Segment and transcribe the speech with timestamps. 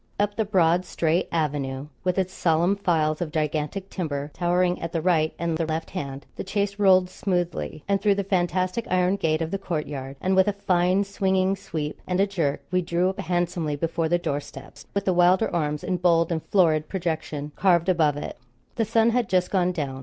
[0.19, 4.99] Up the broad straight avenue with its solemn files of gigantic timber towering at the
[4.99, 9.43] right and the left hand, the chaise rolled smoothly, and through the fantastic iron gate
[9.43, 13.19] of the courtyard, and with a fine swinging sweep and a jerk, we drew up
[13.19, 17.87] handsomely before the door steps, with the Wylder arms in bold and florid projection carved
[17.87, 18.37] above it.
[18.77, 19.99] The sun had just gone down.